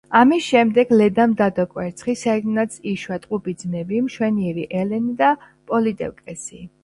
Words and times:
ამის 0.17 0.45
შემდეგ 0.51 0.93
ლედამ 0.95 1.33
დადო 1.41 1.65
კვერცხი, 1.73 2.15
საიდანაც 2.21 2.79
იშვა 2.93 3.19
ტყუპი 3.25 3.55
ძმები, 3.63 4.01
მშვენიერი 4.07 4.65
ელენე 4.79 5.15
და 5.23 5.31
პოლიდევკესი. 5.73 6.65